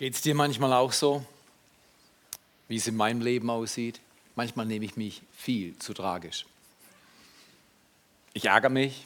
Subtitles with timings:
[0.00, 1.26] Geht es dir manchmal auch so,
[2.68, 4.00] wie es in meinem Leben aussieht?
[4.34, 6.46] Manchmal nehme ich mich viel zu tragisch.
[8.32, 9.04] Ich ärgere mich,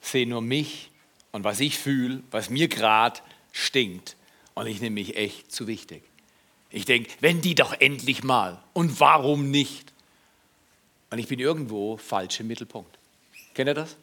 [0.00, 0.90] sehe nur mich
[1.32, 3.20] und was ich fühle, was mir gerade
[3.52, 4.16] stinkt.
[4.54, 6.02] Und ich nehme mich echt zu wichtig.
[6.70, 8.58] Ich denke, wenn die doch endlich mal.
[8.72, 9.92] Und warum nicht?
[11.10, 12.98] Und ich bin irgendwo falsch im Mittelpunkt.
[13.52, 13.98] Kennt ihr das?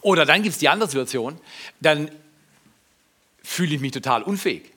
[0.00, 1.38] Oder dann gibt es die andere Situation,
[1.82, 2.10] dann
[3.42, 4.72] fühle ich mich total unfähig.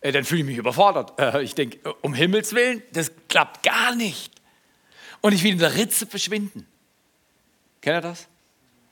[0.00, 1.18] Äh, dann fühle ich mich überfordert.
[1.18, 4.32] Äh, ich denke, äh, um Himmels Willen, das klappt gar nicht.
[5.20, 6.66] Und ich will in der Ritze verschwinden.
[7.80, 8.28] Kennt ihr das?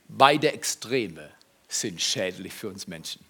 [0.09, 1.31] Beide Extreme
[1.69, 3.25] sind schädlich für uns Menschen.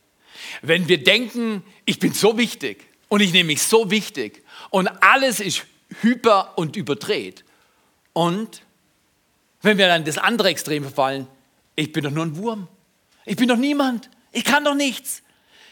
[0.63, 5.41] Wenn wir denken, ich bin so wichtig und ich nehme mich so wichtig und alles
[5.41, 5.65] ist
[6.01, 7.45] hyper und überdreht.
[8.13, 8.63] Und
[9.63, 11.27] wenn wir dann das andere Extrem verfallen,
[11.77, 12.69] ich bin doch nur ein Wurm.
[13.25, 14.11] Ich bin doch niemand.
[14.33, 15.23] Ich kann doch nichts.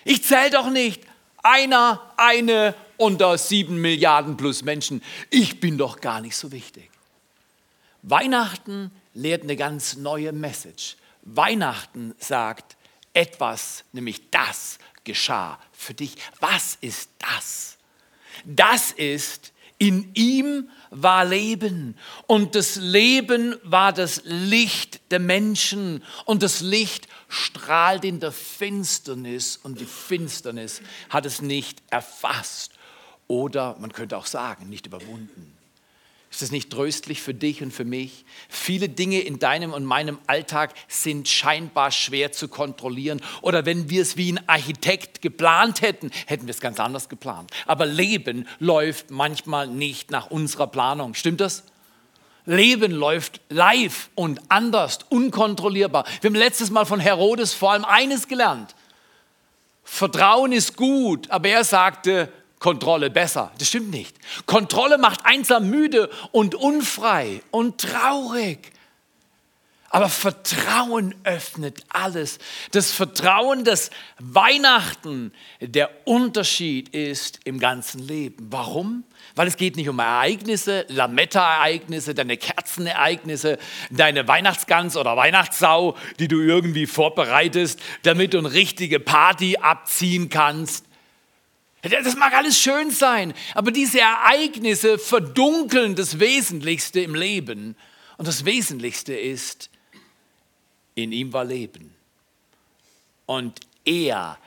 [0.04, 1.02] Ich zähle doch nicht
[1.42, 5.02] einer, eine unter sieben Milliarden plus Menschen.
[5.30, 6.90] Ich bin doch gar nicht so wichtig.
[8.02, 10.96] Weihnachten lehrt eine ganz neue Message.
[11.22, 12.76] Weihnachten sagt
[13.12, 16.16] etwas, nämlich das geschah für dich.
[16.40, 17.76] Was ist das?
[18.44, 19.52] Das ist,
[19.82, 21.96] in ihm war Leben.
[22.28, 26.04] Und das Leben war das Licht der Menschen.
[26.24, 29.56] Und das Licht strahlt in der Finsternis.
[29.56, 32.70] Und die Finsternis hat es nicht erfasst.
[33.26, 35.58] Oder man könnte auch sagen, nicht überwunden.
[36.32, 38.24] Ist es nicht tröstlich für dich und für mich?
[38.48, 43.20] Viele Dinge in deinem und meinem Alltag sind scheinbar schwer zu kontrollieren.
[43.42, 47.50] Oder wenn wir es wie ein Architekt geplant hätten, hätten wir es ganz anders geplant.
[47.66, 51.12] Aber Leben läuft manchmal nicht nach unserer Planung.
[51.12, 51.64] Stimmt das?
[52.46, 56.06] Leben läuft live und anders, unkontrollierbar.
[56.22, 58.74] Wir haben letztes Mal von Herodes vor allem eines gelernt.
[59.84, 63.50] Vertrauen ist gut, aber er sagte, Kontrolle besser.
[63.58, 64.16] Das stimmt nicht.
[64.46, 68.70] Kontrolle macht einsam müde und unfrei und traurig.
[69.90, 72.38] Aber Vertrauen öffnet alles.
[72.70, 73.90] Das Vertrauen, das
[74.20, 78.46] Weihnachten der Unterschied ist im ganzen Leben.
[78.50, 79.02] Warum?
[79.34, 83.58] Weil es geht nicht um Ereignisse, Lametta-Ereignisse, deine Kerzenereignisse,
[83.90, 90.86] deine Weihnachtsgans oder Weihnachtssau, die du irgendwie vorbereitest, damit du eine richtige Party abziehen kannst.
[91.82, 97.76] Das mag alles schön sein, aber diese Ereignisse verdunkeln das Wesentlichste im Leben.
[98.18, 99.68] Und das Wesentlichste ist,
[100.94, 101.92] in ihm war Leben.
[103.26, 104.38] Und er,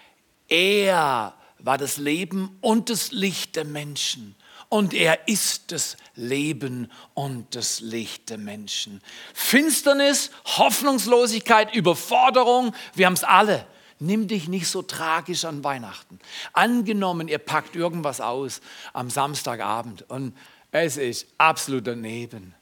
[0.47, 4.35] er war das Leben und das Licht der Menschen.
[4.69, 9.01] Und er ist das Leben und das Licht der Menschen.
[9.33, 13.67] Finsternis, Hoffnungslosigkeit, Überforderung, wir haben es alle.
[13.99, 16.19] Nimm dich nicht so tragisch an Weihnachten.
[16.53, 18.61] Angenommen, ihr packt irgendwas aus
[18.93, 20.35] am Samstagabend und
[20.71, 22.53] es ist absolut daneben.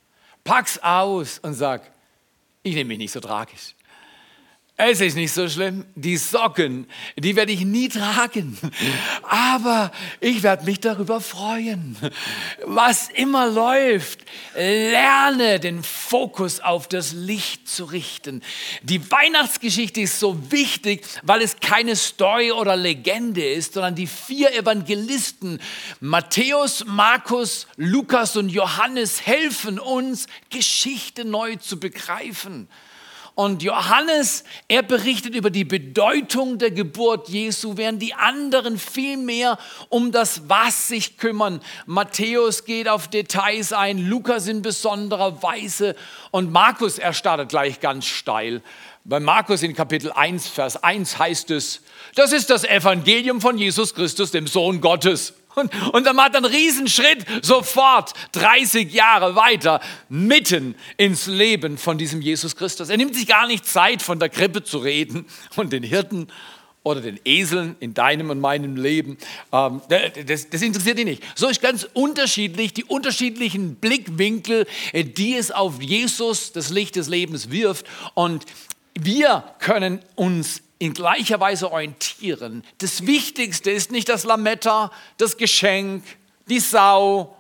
[0.44, 1.92] Pack's aus und sag,
[2.62, 3.76] ich nehme mich nicht so tragisch.
[4.86, 5.86] Es ist nicht so schlimm.
[5.96, 8.58] Die Socken, die werde ich nie tragen.
[9.22, 11.96] Aber ich werde mich darüber freuen.
[12.66, 14.20] Was immer läuft,
[14.56, 18.42] lerne den Fokus auf das Licht zu richten.
[18.82, 24.54] Die Weihnachtsgeschichte ist so wichtig, weil es keine Story oder Legende ist, sondern die vier
[24.54, 25.62] Evangelisten,
[26.02, 32.68] Matthäus, Markus, Lukas und Johannes, helfen uns, Geschichte neu zu begreifen.
[33.36, 39.58] Und Johannes, er berichtet über die Bedeutung der Geburt Jesu, während die anderen viel mehr
[39.90, 41.60] um das Was sich kümmern.
[41.88, 45.96] Matthäus geht auf Details ein, Lukas in besonderer Weise
[46.30, 48.62] und Markus, er startet gleich ganz steil.
[49.04, 51.82] Bei Markus in Kapitel 1, Vers 1 heißt es,
[52.16, 55.34] das ist das Evangelium von Jesus Christus, dem Sohn Gottes.
[55.56, 61.98] Und, und dann macht er einen Riesenschritt sofort 30 Jahre weiter mitten ins Leben von
[61.98, 62.90] diesem Jesus Christus.
[62.90, 65.26] Er nimmt sich gar nicht Zeit, von der Krippe zu reden
[65.56, 66.28] und den Hirten
[66.84, 69.18] oder den Eseln in deinem und meinem Leben.
[69.52, 69.82] Ähm,
[70.26, 71.24] das, das, interessiert ihn nicht.
[71.36, 77.08] So ist ganz unterschiedlich, die unterschiedlichen Blickwinkel, äh, die es auf Jesus, das Licht des
[77.08, 77.86] Lebens, wirft.
[78.14, 78.46] Und
[78.96, 82.62] wir können uns in gleicher Weise orientieren.
[82.80, 86.04] Das Wichtigste ist nicht das Lametta, das Geschenk,
[86.50, 87.38] die Sau.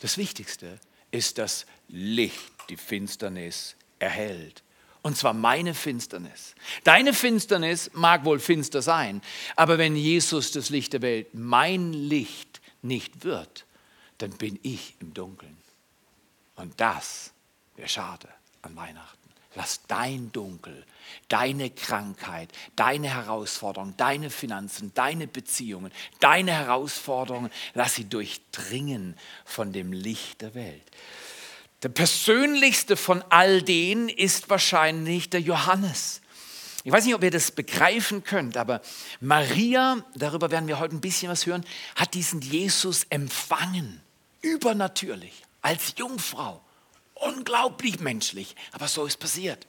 [0.00, 4.62] Das Wichtigste ist das Licht, die Finsternis erhält.
[5.02, 6.54] Und zwar meine Finsternis.
[6.84, 9.20] Deine Finsternis mag wohl finster sein,
[9.54, 13.66] aber wenn Jesus das Licht der Welt mein Licht nicht wird,
[14.16, 15.58] dann bin ich im Dunkeln.
[16.56, 17.32] Und das
[17.76, 18.28] wäre schade
[18.62, 19.19] an Weihnachten.
[19.54, 20.84] Lass dein Dunkel,
[21.28, 29.92] deine Krankheit, deine Herausforderungen, deine Finanzen, deine Beziehungen, deine Herausforderungen, lass sie durchdringen von dem
[29.92, 30.82] Licht der Welt.
[31.82, 36.20] Der persönlichste von all denen ist wahrscheinlich der Johannes.
[36.84, 38.80] Ich weiß nicht, ob ihr das begreifen könnt, aber
[39.20, 41.64] Maria, darüber werden wir heute ein bisschen was hören,
[41.94, 44.00] hat diesen Jesus empfangen,
[44.40, 46.62] übernatürlich, als Jungfrau.
[47.20, 49.66] Unglaublich menschlich, aber so ist passiert.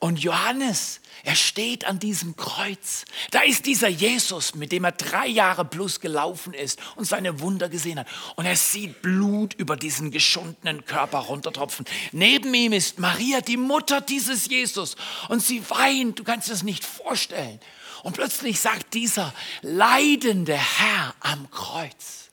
[0.00, 3.04] Und Johannes, er steht an diesem Kreuz.
[3.32, 7.68] Da ist dieser Jesus, mit dem er drei Jahre plus gelaufen ist und seine Wunder
[7.68, 8.06] gesehen hat.
[8.36, 11.84] Und er sieht Blut über diesen geschundenen Körper runtertropfen.
[12.12, 14.94] Neben ihm ist Maria, die Mutter dieses Jesus.
[15.28, 17.58] Und sie weint, du kannst es nicht vorstellen.
[18.04, 22.30] Und plötzlich sagt dieser leidende Herr am Kreuz,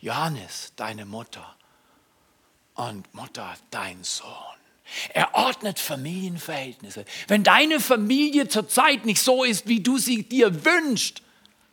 [0.00, 1.53] Johannes, deine Mutter
[2.74, 4.28] und Mutter, dein Sohn.
[5.12, 7.04] Er ordnet Familienverhältnisse.
[7.26, 11.22] Wenn deine Familie zurzeit nicht so ist, wie du sie dir wünschst,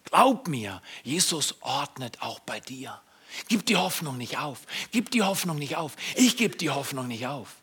[0.06, 3.00] glaub mir, Jesus ordnet auch bei dir.
[3.48, 4.60] Gib die Hoffnung nicht auf.
[4.92, 5.94] Gib die Hoffnung nicht auf.
[6.16, 7.56] Ich gebe die Hoffnung nicht auf.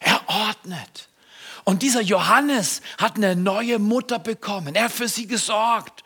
[0.00, 1.08] Er ordnet.
[1.64, 4.74] Und dieser Johannes hat eine neue Mutter bekommen.
[4.74, 6.02] Er hat für sie gesorgt.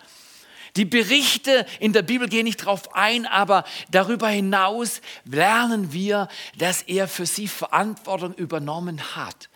[0.76, 6.82] Die Berichte in der Bibel gehen nicht darauf ein, aber darüber hinaus lernen wir, dass
[6.82, 9.50] er für sie Verantwortung übernommen hat.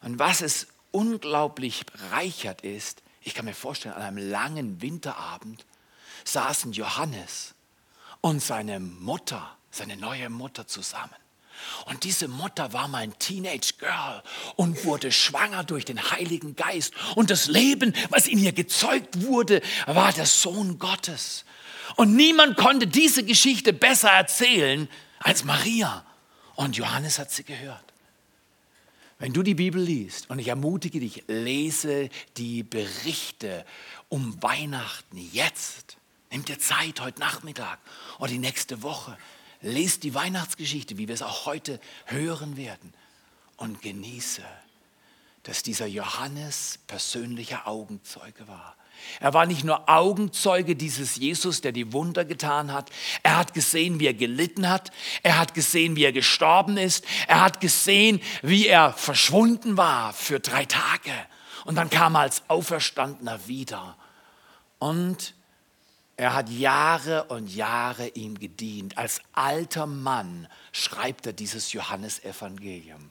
[0.00, 5.66] Und was es unglaublich reichert ist, ich kann mir vorstellen, an einem langen Winterabend
[6.24, 7.54] saßen Johannes
[8.20, 11.23] und seine Mutter, seine neue Mutter zusammen.
[11.86, 14.22] Und diese Mutter war mein Teenage Girl
[14.56, 16.92] und wurde schwanger durch den Heiligen Geist.
[17.14, 21.44] Und das Leben, was in ihr gezeugt wurde, war der Sohn Gottes.
[21.96, 24.88] Und niemand konnte diese Geschichte besser erzählen
[25.20, 26.04] als Maria.
[26.56, 27.84] Und Johannes hat sie gehört.
[29.18, 33.64] Wenn du die Bibel liest, und ich ermutige dich, lese die Berichte
[34.08, 35.96] um Weihnachten jetzt.
[36.30, 37.78] Nimm dir Zeit heute Nachmittag
[38.18, 39.16] oder die nächste Woche.
[39.64, 42.92] Lest die Weihnachtsgeschichte, wie wir es auch heute hören werden,
[43.56, 44.42] und genieße,
[45.44, 48.76] dass dieser Johannes persönlicher Augenzeuge war.
[49.20, 52.90] Er war nicht nur Augenzeuge dieses Jesus, der die Wunder getan hat.
[53.22, 54.92] Er hat gesehen, wie er gelitten hat.
[55.22, 57.04] Er hat gesehen, wie er gestorben ist.
[57.26, 61.12] Er hat gesehen, wie er verschwunden war für drei Tage.
[61.64, 63.96] Und dann kam er als Auferstandener wieder.
[64.78, 65.34] Und
[66.16, 68.96] er hat Jahre und Jahre ihm gedient.
[68.96, 73.10] Als alter Mann schreibt er dieses Johannesevangelium.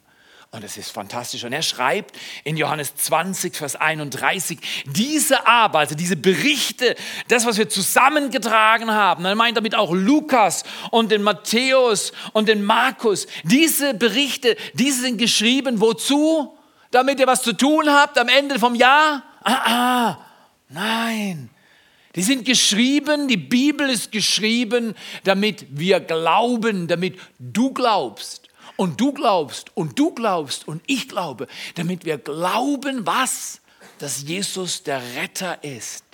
[0.50, 1.42] Und es ist fantastisch.
[1.42, 6.94] Und er schreibt in Johannes 20, Vers 31, diese Arbeit, also diese Berichte,
[7.26, 10.62] das, was wir zusammengetragen haben, er meint damit auch Lukas
[10.92, 16.56] und den Matthäus und den Markus, diese Berichte, diese sind geschrieben, wozu?
[16.92, 19.24] Damit ihr was zu tun habt am Ende vom Jahr?
[19.42, 20.18] Ah, ah,
[20.68, 21.50] nein.
[22.14, 24.94] Die sind geschrieben, die Bibel ist geschrieben,
[25.24, 31.48] damit wir glauben, damit du glaubst und du glaubst und du glaubst und ich glaube,
[31.74, 33.60] damit wir glauben, was?
[33.98, 36.04] Dass Jesus der Retter ist,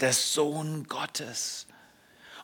[0.00, 1.66] der Sohn Gottes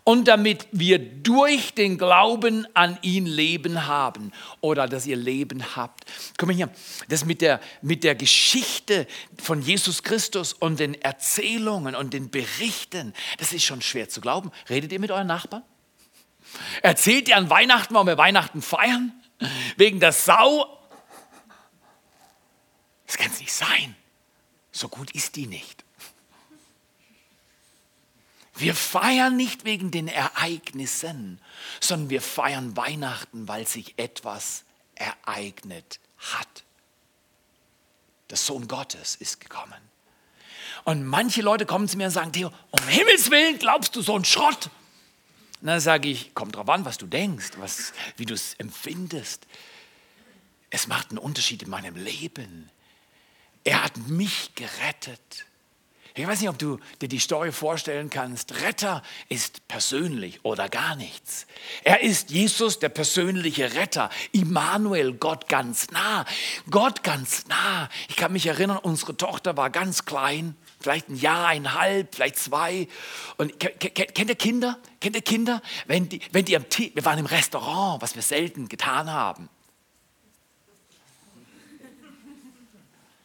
[0.08, 4.31] und damit wir durch den Glauben an ihn Leben haben
[4.61, 6.05] oder dass ihr Leben habt.
[6.38, 6.70] Komm mal hier,
[7.08, 13.14] das mit der, mit der Geschichte von Jesus Christus und den Erzählungen und den Berichten,
[13.38, 14.53] das ist schon schwer zu glauben.
[14.70, 15.65] Redet ihr mit euren Nachbarn?
[16.82, 19.13] Erzählt ihr an Weihnachten, warum wir Weihnachten feiern?
[19.77, 20.79] Wegen der Sau?
[23.08, 23.96] Das kann es nicht sein.
[24.70, 25.85] So gut ist die nicht.
[28.56, 31.41] Wir feiern nicht wegen den Ereignissen,
[31.81, 36.65] sondern wir feiern Weihnachten, weil sich etwas ereignet hat.
[38.31, 39.75] Der Sohn Gottes ist gekommen.
[40.84, 44.15] Und manche Leute kommen zu mir und sagen, Theo, um Himmels Willen glaubst du so
[44.15, 44.70] einen Schrott?
[45.60, 49.46] Und dann sage ich, kommt drauf an, was du denkst, was, wie du es empfindest.
[50.70, 52.70] Es macht einen Unterschied in meinem Leben.
[53.65, 55.46] Er hat mich gerettet.
[56.19, 58.63] Ich weiß nicht, ob du dir die Story vorstellen kannst.
[58.63, 61.46] Retter ist persönlich oder gar nichts.
[61.85, 64.08] Er ist Jesus, der persönliche Retter.
[64.32, 66.25] Immanuel, Gott ganz nah.
[66.70, 67.91] Gott ganz nah.
[68.08, 72.89] Ich kann mich erinnern, unsere Tochter war ganz klein, vielleicht ein Jahr, eineinhalb, vielleicht zwei.
[73.37, 74.79] Und kennt ihr Kinder?
[75.03, 75.61] Kennt ihr Kinder?
[75.87, 79.51] Wenn die, wenn die am Tisch, wir waren im Restaurant, was wir selten getan haben.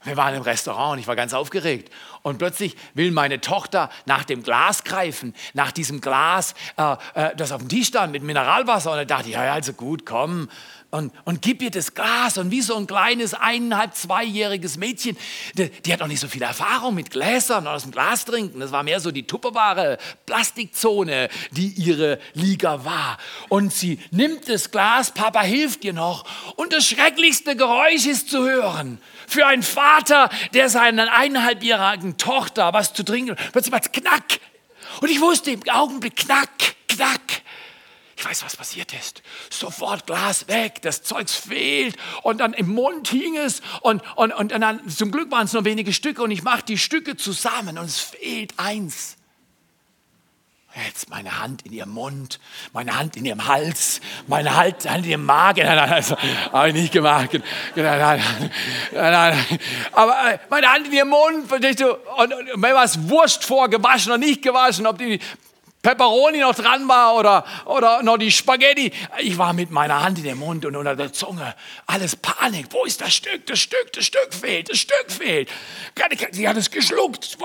[0.03, 1.91] Wir waren im Restaurant und ich war ganz aufgeregt.
[2.23, 7.51] Und plötzlich will meine Tochter nach dem Glas greifen, nach diesem Glas, äh, äh, das
[7.51, 8.91] auf dem Tisch stand mit Mineralwasser.
[8.91, 10.49] Und da dachte ich, ja, also gut, komm,
[10.91, 12.37] und, und gib ihr das Glas.
[12.37, 15.17] Und wie so ein kleines, eineinhalb, zweijähriges Mädchen,
[15.53, 18.59] die, die hat auch nicht so viel Erfahrung mit Gläsern aus dem Glas trinken.
[18.59, 23.17] Das war mehr so die tupperbare Plastikzone, die ihre Liga war.
[23.47, 26.25] Und sie nimmt das Glas, Papa hilft ihr noch.
[26.57, 28.99] Und das schrecklichste Geräusch ist zu hören.
[29.27, 34.39] Für einen Vater, der seiner eineinhalbjährigen Tochter was zu trinken, plötzlich macht knack.
[34.99, 36.49] Und ich wusste im Augenblick, knack,
[36.89, 37.41] knack.
[38.21, 39.23] Ich weiß, was passiert ist.
[39.49, 44.51] Sofort Glas weg, das Zeugs fehlt und dann im Mund hing es und, und, und
[44.51, 47.85] dann zum Glück waren es nur wenige Stücke und ich mache die Stücke zusammen und
[47.85, 49.17] es fehlt eins.
[50.85, 52.39] Jetzt meine Hand in ihrem Mund,
[52.73, 55.65] meine Hand in ihrem Hals, meine Hand in ihrem Magen.
[55.65, 57.33] Nein, nein, das habe ich nicht gemacht.
[57.75, 58.21] Nein, nein,
[58.93, 59.59] nein.
[59.93, 63.67] Aber äh, meine Hand in ihrem Mund, und, und, und mir war es wurscht vor,
[63.67, 65.19] gewaschen oder nicht gewaschen, ob die
[65.81, 68.91] Pepperoni noch dran war oder, oder noch die Spaghetti.
[69.19, 71.55] Ich war mit meiner Hand in dem Mund und unter der Zunge.
[71.87, 72.67] Alles Panik.
[72.69, 73.47] Wo ist das Stück?
[73.47, 75.49] Das Stück, das Stück fehlt, das Stück fehlt.
[76.31, 77.37] Sie hat es geschluckt.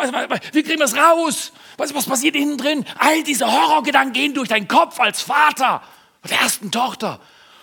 [0.52, 1.52] Wie kriegen wir es raus?
[1.78, 2.84] Was, was passiert innen drin?
[2.98, 5.82] All diese Horrorgedanken gehen durch deinen Kopf als Vater
[6.28, 7.20] der ersten Tochter.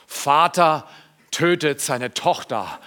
[0.07, 0.87] Vater
[1.31, 2.79] tötet seine Tochter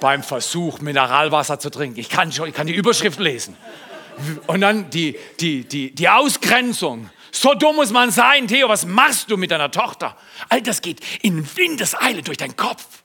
[0.00, 1.98] beim Versuch, Mineralwasser zu trinken.
[1.98, 3.56] Ich kann, ich kann die Überschrift lesen.
[4.46, 7.10] Und dann die, die, die, die Ausgrenzung.
[7.34, 10.16] So dumm muss man sein, Theo, was machst du mit deiner Tochter?
[10.48, 13.02] All das geht in Windeseile durch deinen Kopf.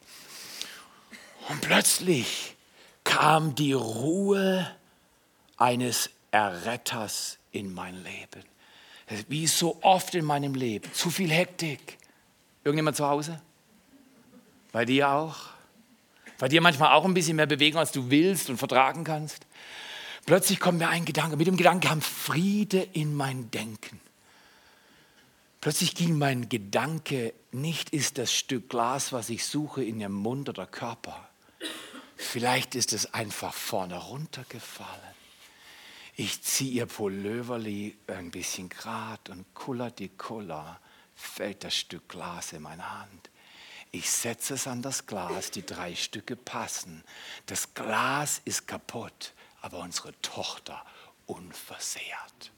[1.49, 2.55] Und plötzlich
[3.03, 4.69] kam die Ruhe
[5.57, 8.43] eines Erretters in mein Leben.
[9.27, 10.93] Wie so oft in meinem Leben.
[10.93, 11.97] Zu viel Hektik.
[12.63, 13.41] Irgendjemand zu Hause?
[14.71, 15.37] Bei dir auch?
[16.37, 19.47] Bei dir manchmal auch ein bisschen mehr Bewegung, als du willst und vertragen kannst?
[20.27, 21.35] Plötzlich kommt mir ein Gedanke.
[21.35, 23.99] Mit dem Gedanken kam Friede in mein Denken.
[25.61, 30.47] Plötzlich ging mein Gedanke, nicht ist das Stück Glas, was ich suche, in ihrem Mund
[30.47, 31.27] oder Körper.
[32.15, 35.15] Vielleicht ist es einfach vorne runtergefallen.
[36.15, 40.79] Ich ziehe ihr Pulloverli ein bisschen grad und kuller die Kuller
[41.15, 43.29] fällt das Stück Glas in meine Hand.
[43.91, 47.03] Ich setze es an das Glas, die drei Stücke passen.
[47.47, 50.85] Das Glas ist kaputt, aber unsere Tochter
[51.25, 52.51] unversehrt.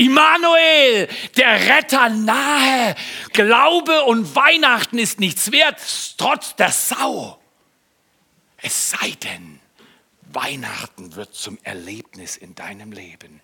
[0.00, 2.94] Immanuel, der Retter nahe.
[3.34, 5.76] Glaube und Weihnachten ist nichts wert,
[6.16, 7.38] trotz der Sau.
[8.56, 9.60] Es sei denn,
[10.34, 13.40] Weihnachten wird zum Erlebnis in deinem Leben.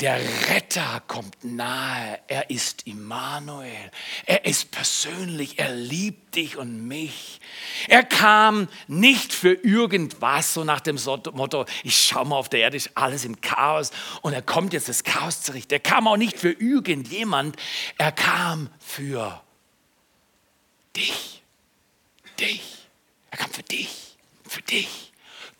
[0.00, 2.18] Der Retter kommt nahe.
[2.28, 3.90] Er ist Immanuel.
[4.26, 5.58] Er ist persönlich.
[5.58, 7.40] Er liebt dich und mich.
[7.88, 10.98] Er kam nicht für irgendwas, so nach dem
[11.32, 13.90] Motto, ich schaue mal auf der Erde, ist alles im Chaos
[14.22, 15.72] und er kommt jetzt das Chaos zu richten.
[15.72, 17.56] Er kam auch nicht für irgendjemand.
[17.98, 19.42] Er kam für
[20.96, 21.42] dich.
[22.38, 22.62] Dich.
[23.30, 24.16] Er kam für dich.
[24.48, 25.09] Für dich.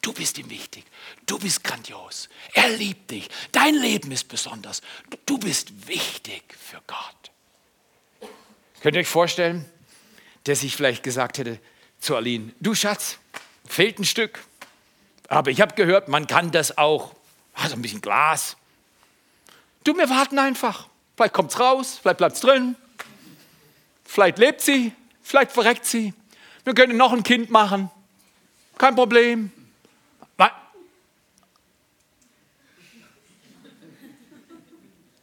[0.02, 0.85] Du bist ihm wichtig.
[1.26, 2.28] Du bist grandios.
[2.54, 3.28] Er liebt dich.
[3.52, 4.80] Dein Leben ist besonders.
[5.26, 8.30] Du bist wichtig für Gott.
[8.80, 9.71] Könnt ihr euch vorstellen,
[10.45, 11.61] dass ich vielleicht gesagt hätte
[12.00, 13.19] zu Aline, du Schatz,
[13.66, 14.42] fehlt ein Stück.
[15.28, 17.14] Aber ich habe gehört, man kann das auch,
[17.52, 18.57] also ein bisschen Glas.
[19.85, 20.88] Du, wir warten einfach.
[21.14, 22.75] Vielleicht kommt es raus, vielleicht bleibt es drin.
[24.04, 24.92] Vielleicht lebt sie,
[25.23, 26.14] vielleicht verreckt sie.
[26.64, 27.90] Wir können noch ein Kind machen.
[28.78, 29.52] Kein Problem.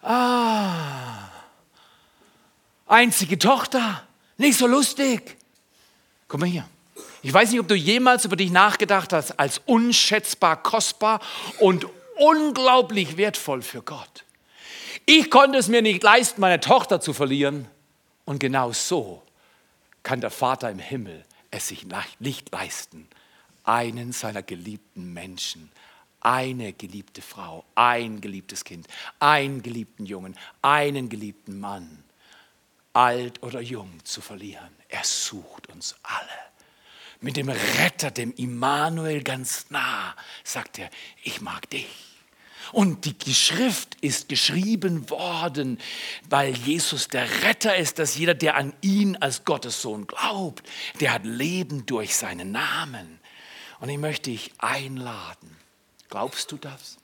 [0.10, 1.28] Ah,
[2.86, 5.36] einzige Tochter, nicht so lustig.
[6.30, 6.66] Komm mal hier.
[7.22, 11.20] Ich weiß nicht, ob du jemals über dich nachgedacht hast als unschätzbar kostbar
[11.60, 14.24] und unglaublich wertvoll für Gott.
[15.06, 17.68] Ich konnte es mir nicht leisten, meine Tochter zu verlieren.
[18.24, 19.24] Und genau so
[20.04, 21.86] kann der Vater im Himmel es sich
[22.20, 23.10] nicht leisten,
[23.66, 25.70] einen seiner geliebten Menschen
[26.22, 28.88] eine geliebte Frau, ein geliebtes Kind,
[29.20, 32.04] einen geliebten Jungen, einen geliebten Mann,
[32.94, 34.76] alt oder jung, zu verlieren.
[34.90, 36.28] Er sucht uns alle.
[37.20, 40.90] Mit dem Retter, dem Immanuel ganz nah, sagt er,
[41.24, 41.88] ich mag dich.
[42.72, 45.80] Und die Schrift ist geschrieben worden,
[46.30, 50.68] weil Jesus der Retter ist, dass jeder, der an ihn als Gottes Sohn glaubt,
[51.00, 53.20] der hat Leben durch seinen Namen.
[53.80, 55.57] Und ich möchte dich einladen,
[56.10, 56.98] Glaubst du das?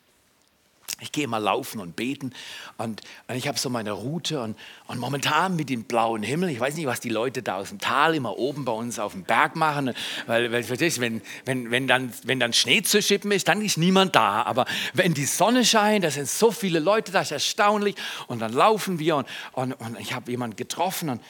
[1.00, 2.34] Ich gehe mal laufen und beten
[2.78, 4.58] und, und ich habe so meine Route und,
[4.88, 7.80] und, momentan mit dem blauen Himmel, ich weiß nicht, was die Leute da aus dem
[7.80, 9.94] Tal immer oben bei uns auf dem Berg machen,
[10.28, 14.16] weil, weil wenn, wenn, wenn, dann, wenn dann Schnee zu schippen ist, dann ist niemand
[14.16, 14.44] da.
[14.44, 17.96] Aber wenn die Sonne scheint, da sind so viele Leute, das ist erstaunlich
[18.28, 21.22] und dann laufen wir und, und, und ich habe jemanden getroffen und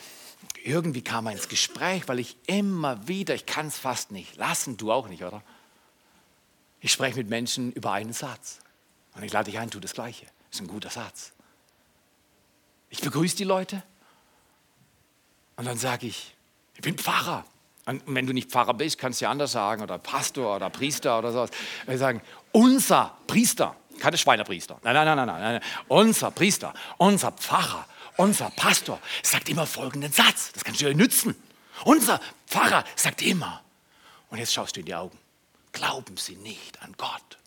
[0.63, 4.77] irgendwie kam er ins Gespräch, weil ich immer wieder, ich kann es fast nicht lassen,
[4.77, 5.42] du auch nicht, oder?
[6.84, 8.60] Ich spreche mit Menschen über einen Satz.
[9.16, 10.25] Und ich lade dich ein, tu das Gleiche.
[10.25, 11.32] Das ist ein guter Satz.
[12.90, 13.82] Ich begrüße die Leute
[15.56, 16.36] und dann sage ich,
[16.75, 17.46] ich bin Pfarrer.
[17.86, 21.18] Und wenn du nicht Pfarrer bist, kannst du ja anders sagen, oder Pastor oder Priester
[21.20, 21.52] oder sowas.
[21.86, 22.22] Wir sagen,
[22.52, 24.80] unser Priester, keine Schweinepriester.
[24.84, 27.88] Nein, nein, nein, nein, nein, unser Priester, unser Pfarrer,
[28.18, 30.52] unser Pastor sagt immer folgenden Satz.
[30.52, 31.36] Das kannst du dir nützen.
[31.86, 33.62] Unser Pfarrer sagt immer,
[34.30, 35.18] und jetzt schaust du in die Augen,
[35.74, 37.38] glauben Sie nicht an Gott.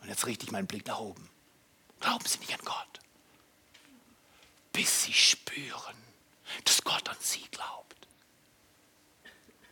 [0.00, 1.28] Und jetzt richte ich meinen Blick nach oben.
[2.00, 3.00] Glauben Sie nicht an Gott,
[4.72, 5.94] bis Sie spüren,
[6.64, 8.08] dass Gott an Sie glaubt.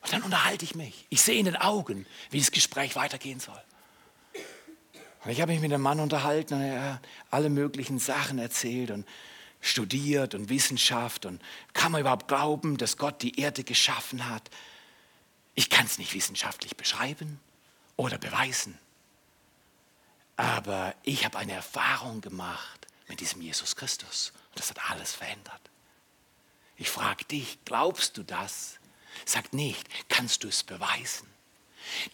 [0.03, 1.07] Und dann unterhalte ich mich.
[1.09, 3.61] Ich sehe in den Augen, wie das Gespräch weitergehen soll.
[5.25, 8.91] Und ich habe mich mit einem Mann unterhalten und er hat alle möglichen Sachen erzählt
[8.91, 9.07] und
[9.61, 11.43] studiert und Wissenschaft und
[11.75, 14.49] kann man überhaupt glauben, dass Gott die Erde geschaffen hat?
[15.55, 17.41] Ich kann es nicht wissenschaftlich beschreiben
[18.01, 18.79] oder beweisen.
[20.37, 24.33] Aber ich habe eine Erfahrung gemacht mit diesem Jesus Christus.
[24.49, 25.61] Und das hat alles verändert.
[26.77, 28.79] Ich frage dich, glaubst du das?
[29.27, 31.29] Sag nicht, kannst du es beweisen?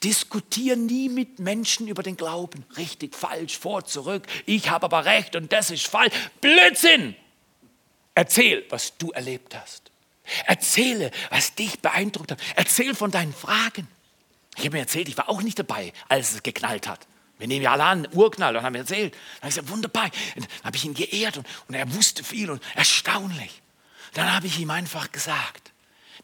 [0.02, 2.64] Diskutier nie mit Menschen über den Glauben.
[2.76, 4.26] Richtig, falsch, vor, zurück.
[4.44, 6.14] Ich habe aber recht und das ist falsch.
[6.40, 7.14] Blödsinn!
[8.14, 9.92] Erzähl, was du erlebt hast.
[10.46, 12.40] Erzähle, was dich beeindruckt hat.
[12.56, 13.86] Erzähl von deinen Fragen.
[14.56, 17.06] Ich habe mir erzählt, ich war auch nicht dabei, als es geknallt hat.
[17.38, 19.12] Wir nehmen ja alle an, Urknall, und haben erzählt.
[19.12, 20.10] Dann habe ich gesagt, wunderbar.
[20.34, 23.62] Dann habe ich ihn geehrt und, und er wusste viel und erstaunlich.
[24.14, 25.72] Dann habe ich ihm einfach gesagt,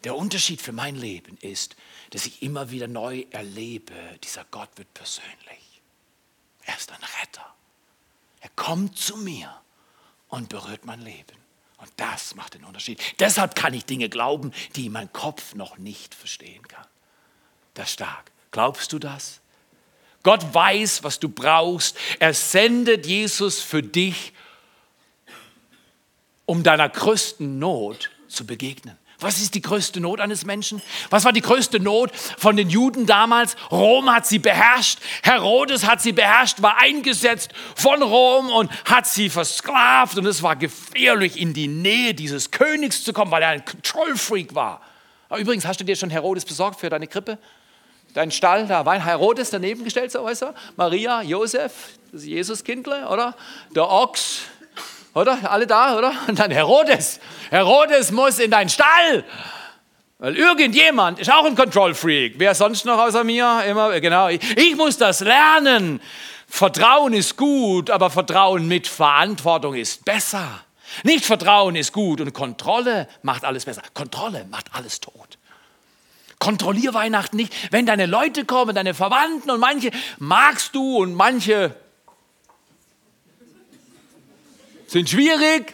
[0.04, 1.76] der Unterschied für mein Leben ist,
[2.10, 3.92] dass ich immer wieder neu erlebe,
[4.24, 5.82] dieser Gott wird persönlich.
[6.64, 7.54] Er ist ein Retter.
[8.40, 9.54] Er kommt zu mir
[10.28, 11.36] und berührt mein Leben.
[11.76, 13.00] Und das macht den Unterschied.
[13.20, 16.86] Deshalb kann ich Dinge glauben, die mein Kopf noch nicht verstehen kann.
[17.74, 18.30] Das stark.
[18.50, 19.40] Glaubst du das?
[20.22, 21.96] Gott weiß, was du brauchst.
[22.18, 24.32] Er sendet Jesus für dich,
[26.46, 28.96] um deiner größten Not zu begegnen.
[29.22, 30.82] Was ist die größte Not eines Menschen?
[31.08, 33.56] Was war die größte Not von den Juden damals?
[33.70, 34.98] Rom hat sie beherrscht.
[35.22, 40.18] Herodes hat sie beherrscht, war eingesetzt von Rom und hat sie versklavt.
[40.18, 44.56] Und es war gefährlich, in die Nähe dieses Königs zu kommen, weil er ein Control-Freak
[44.56, 44.80] war.
[45.36, 47.38] Übrigens, hast du dir schon Herodes besorgt für deine Krippe?
[48.14, 50.54] Dein Stall, da war ein Herodes daneben gestellt, so weißt du?
[50.76, 51.72] Maria, Josef,
[52.12, 53.34] das Jesuskindle, oder?
[53.74, 54.42] Der Ochs,
[55.14, 55.38] oder?
[55.50, 56.12] Alle da, oder?
[56.28, 57.20] Und dann Herodes.
[57.50, 59.24] Herodes muss in deinen Stall.
[60.18, 62.34] Weil irgendjemand ist auch ein Control Freak.
[62.36, 63.64] Wer sonst noch außer mir?
[63.66, 64.28] Immer, genau.
[64.28, 66.00] Ich, ich muss das lernen.
[66.46, 70.60] Vertrauen ist gut, aber Vertrauen mit Verantwortung ist besser.
[71.02, 73.82] Nicht Vertrauen ist gut und Kontrolle macht alles besser.
[73.94, 75.38] Kontrolle macht alles tot.
[76.42, 77.54] Kontrollier Weihnachten nicht.
[77.70, 81.72] Wenn deine Leute kommen, deine Verwandten und manche magst du und manche
[84.88, 85.72] sind schwierig.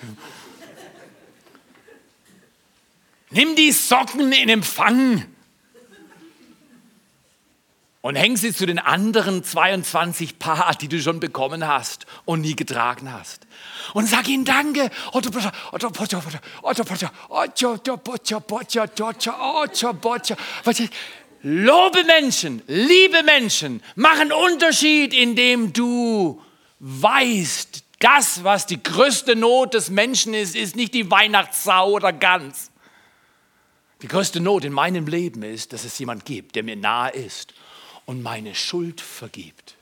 [3.30, 5.24] Nimm die Socken in Empfang
[8.00, 12.54] und häng sie zu den anderen 22 Paar, die du schon bekommen hast und nie
[12.54, 13.46] getragen hast.
[13.92, 14.90] Und sag ihnen Danke.
[21.42, 26.42] Lobe Menschen, liebe Menschen, machen Unterschied, indem du
[26.80, 32.70] weißt, das, was die größte Not des Menschen ist, ist nicht die Weihnachtssau oder Gans.
[34.02, 37.54] Die größte Not in meinem Leben ist, dass es jemand gibt, der mir nahe ist
[38.08, 39.76] und meine Schuld vergibt.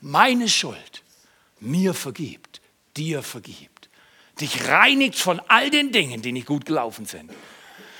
[0.00, 1.02] Meine Schuld
[1.58, 2.60] mir vergibt,
[2.96, 3.88] dir vergibt.
[4.40, 7.32] Dich reinigt von all den Dingen, die nicht gut gelaufen sind.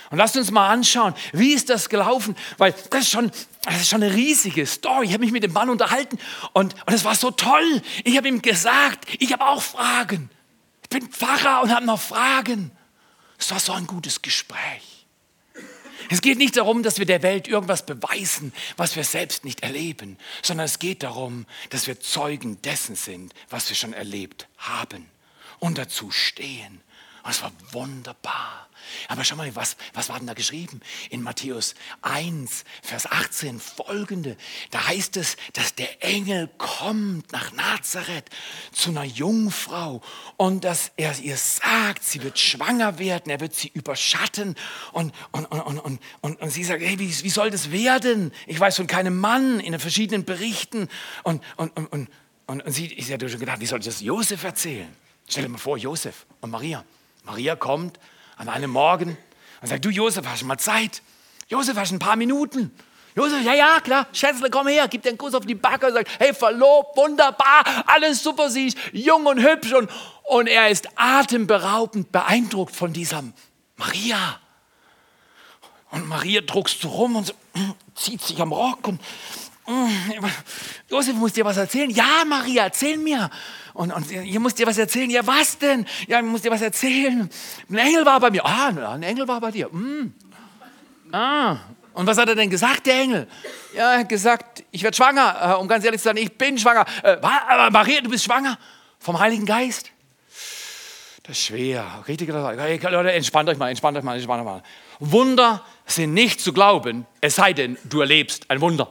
[0.09, 2.37] Und lasst uns mal anschauen, wie ist das gelaufen?
[2.57, 3.29] Weil das ist schon,
[3.63, 5.07] das ist schon eine riesige Story.
[5.07, 6.17] Ich habe mich mit dem Mann unterhalten
[6.53, 7.81] und, und es war so toll.
[8.05, 10.29] Ich habe ihm gesagt, ich habe auch Fragen.
[10.83, 12.71] Ich bin Pfarrer und habe noch Fragen.
[13.37, 14.92] Es war so ein gutes Gespräch.
[16.09, 20.17] Es geht nicht darum, dass wir der Welt irgendwas beweisen, was wir selbst nicht erleben,
[20.41, 25.09] sondern es geht darum, dass wir Zeugen dessen sind, was wir schon erlebt haben
[25.59, 26.81] und dazu stehen
[27.23, 28.67] Und es war wunderbar.
[29.07, 30.81] Aber schau mal, was, was war denn da geschrieben?
[31.09, 34.35] In Matthäus 1, Vers 18 folgende.
[34.71, 38.25] Da heißt es, dass der Engel kommt nach Nazareth
[38.71, 40.01] zu einer Jungfrau
[40.37, 44.55] und dass er ihr sagt, sie wird schwanger werden, er wird sie überschatten.
[44.91, 48.33] Und, und, und, und, und, und sie sagt, hey, wie, wie soll das werden?
[48.47, 50.89] Ich weiß von keinem Mann in den verschiedenen Berichten.
[51.23, 52.09] Und, und, und, und,
[52.47, 54.93] und, und sie, ich habe schon gedacht, wie soll das Josef erzählen?
[55.27, 56.83] Stell dir mal vor, Josef und Maria.
[57.23, 57.99] Maria kommt
[58.37, 59.17] an einem Morgen
[59.61, 61.01] und sagt, du Josef, hast du mal Zeit?
[61.47, 62.71] Josef, hast du ein paar Minuten?
[63.15, 65.93] Josef, ja, ja, klar, Schätzle, komm her, gib dir einen Kuss auf die Backe und
[65.93, 69.89] sagt, hey, verlobt, wunderbar, alles super, sie ist jung und hübsch und,
[70.23, 73.23] und er ist atemberaubend beeindruckt von dieser
[73.77, 74.39] Maria.
[75.91, 77.33] Und Maria druckst du rum und so,
[77.93, 78.99] zieht sich am Rock und
[80.89, 81.89] Josef muss dir was erzählen.
[81.89, 83.29] Ja, Maria, erzähl mir.
[83.73, 85.09] Und, und ihr müsst dir was erzählen.
[85.09, 85.85] Ja, was denn?
[86.07, 87.29] Ja, ich muss dir was erzählen.
[87.69, 88.45] Ein Engel war bei mir.
[88.45, 89.69] Ah, ein Engel war bei dir.
[89.69, 90.13] Mm.
[91.11, 91.57] Ah.
[91.93, 93.27] Und was hat er denn gesagt, der Engel?
[93.75, 95.55] Ja, er hat gesagt, ich werde schwanger.
[95.55, 96.85] Äh, um ganz ehrlich zu sein, ich bin schwanger.
[97.03, 98.57] Äh, aber Maria, du bist schwanger
[98.99, 99.91] vom Heiligen Geist?
[101.23, 102.03] Das ist schwer.
[102.07, 104.63] Richtig Leute, entspannt euch mal, entspannt euch mal, entspannt euch mal.
[104.99, 108.89] Wunder sind nicht zu glauben, es sei denn, du erlebst ein Wunder.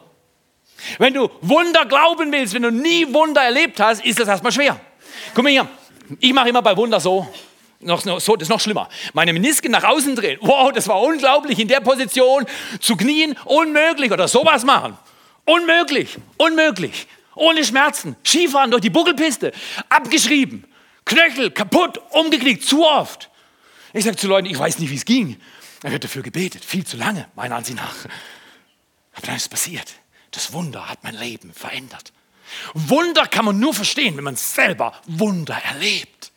[0.98, 4.78] Wenn du Wunder glauben willst, wenn du nie Wunder erlebt hast, ist das erstmal schwer.
[5.34, 5.68] Guck mal hier,
[6.20, 7.26] ich mache immer bei Wunder so.
[7.80, 8.88] Noch, so, das ist noch schlimmer.
[9.12, 10.38] Meine Menisken nach außen drehen.
[10.40, 11.58] Wow, das war unglaublich.
[11.58, 12.46] In der Position
[12.80, 14.12] zu knien, unmöglich.
[14.12, 14.96] Oder sowas machen.
[15.44, 16.16] Unmöglich.
[16.36, 17.08] Unmöglich.
[17.34, 18.14] Ohne Schmerzen.
[18.24, 19.52] Skifahren durch die Buckelpiste.
[19.88, 20.64] Abgeschrieben.
[21.04, 22.64] Knöchel kaputt, umgeknickt.
[22.64, 23.30] Zu oft.
[23.92, 25.36] Ich sage zu Leuten, ich weiß nicht, wie es ging.
[25.82, 26.64] Er wird dafür gebetet.
[26.64, 27.96] Viel zu lange, meiner Ansicht nach.
[29.14, 29.92] Aber dann ist es passiert.
[30.32, 32.12] Das Wunder hat mein Leben verändert.
[32.74, 36.32] Wunder kann man nur verstehen, wenn man selber Wunder erlebt.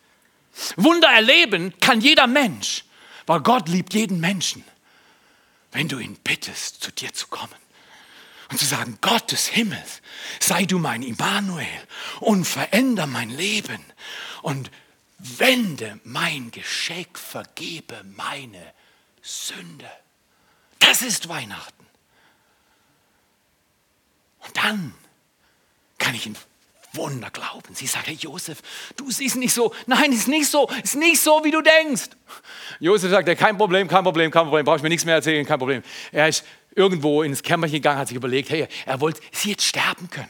[0.77, 2.86] Wunder erleben kann jeder Mensch,
[3.25, 4.63] weil Gott liebt jeden Menschen.
[5.71, 7.55] Wenn du ihn bittest, zu dir zu kommen
[8.49, 10.01] und zu sagen, Gott des Himmels,
[10.39, 11.67] sei du mein Immanuel
[12.21, 13.84] und veränder mein Leben
[14.41, 14.71] und
[15.17, 18.73] wende mein Geschick, vergebe meine
[19.21, 19.89] Sünde.
[20.79, 21.85] Das ist Weihnachten.
[24.45, 24.93] Und dann
[25.97, 26.36] kann ich in
[26.93, 27.73] Wunder glauben.
[27.73, 28.62] Sie sagt, hey Josef,
[28.95, 29.73] du siehst nicht so.
[29.86, 30.69] Nein, ist nicht so.
[30.84, 32.10] Ist nicht so, wie du denkst.
[32.79, 34.65] Josef sagt, kein Problem, kein Problem, kein Problem.
[34.65, 35.84] Brauchst mir nichts mehr erzählen, kein Problem.
[36.12, 40.10] Er ist irgendwo ins Kämmerchen gegangen, hat sich überlegt, hey, er wollte sie jetzt sterben
[40.10, 40.29] können.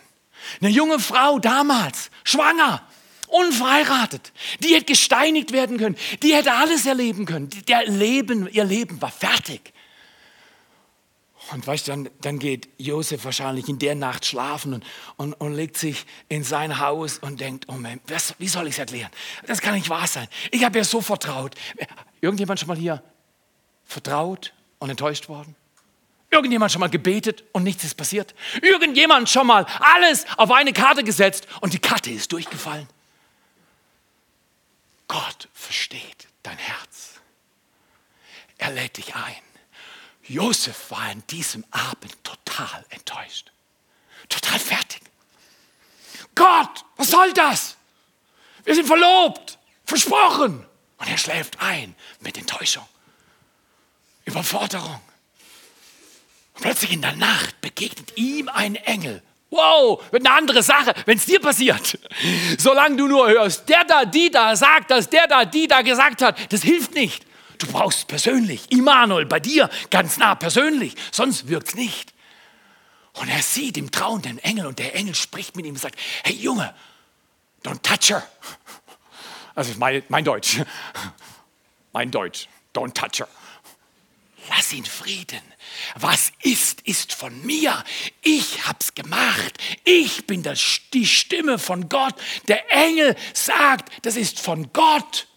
[0.61, 2.83] Eine junge Frau damals, schwanger,
[3.27, 7.49] unverheiratet, die hätte gesteinigt werden können, die hätte alles erleben können.
[7.67, 9.73] Der Leben, ihr Leben war fertig.
[11.51, 14.85] Und weißt du, dann, dann geht Josef wahrscheinlich in der Nacht schlafen und,
[15.17, 18.73] und, und legt sich in sein Haus und denkt, oh Mann, was, wie soll ich
[18.73, 19.11] es erklären?
[19.45, 20.27] Das kann nicht wahr sein.
[20.51, 21.53] Ich habe ja so vertraut.
[22.19, 23.03] Irgendjemand schon mal hier
[23.85, 25.55] vertraut und enttäuscht worden?
[26.31, 28.33] Irgendjemand schon mal gebetet und nichts ist passiert?
[28.61, 32.87] Irgendjemand schon mal alles auf eine Karte gesetzt und die Karte ist durchgefallen?
[35.07, 37.21] Gott versteht dein Herz.
[38.57, 39.44] Er lädt dich ein.
[40.27, 43.51] Josef war an diesem Abend total enttäuscht.
[44.29, 45.01] Total fertig.
[46.33, 47.77] Gott, was soll das?
[48.63, 50.65] Wir sind verlobt, versprochen.
[50.97, 52.87] Und er schläft ein mit Enttäuschung,
[54.23, 55.01] Überforderung.
[56.53, 59.21] Und plötzlich in der Nacht begegnet ihm ein Engel.
[59.51, 61.99] Wow, wird eine andere Sache, wenn es dir passiert.
[62.57, 66.21] Solange du nur hörst, der da, die da sagt das, der da, die da gesagt
[66.21, 67.25] hat, das hilft nicht.
[67.57, 72.13] Du brauchst persönlich, Immanuel, bei dir ganz nah persönlich, sonst wirkt es nicht.
[73.13, 75.97] Und er sieht im Traum den Engel und der Engel spricht mit ihm und sagt,
[76.23, 76.73] hey Junge,
[77.63, 78.27] don't touch her.
[79.55, 80.59] Also mein, mein Deutsch,
[81.93, 83.27] mein Deutsch, don't touch her.
[84.49, 85.41] Lass ihn Frieden.
[85.95, 87.83] Was ist, ist von mir.
[88.21, 89.57] Ich hab's gemacht.
[89.83, 92.15] Ich bin das, die Stimme von Gott.
[92.47, 95.27] Der Engel sagt, das ist von Gott.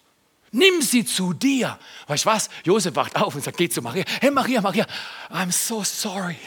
[0.50, 1.78] Nimm sie zu dir.
[2.06, 2.48] Weißt du was?
[2.64, 4.04] Josef wacht auf und sagt, geh zu Maria.
[4.20, 4.86] Hey Maria, Maria,
[5.30, 6.38] I'm so sorry.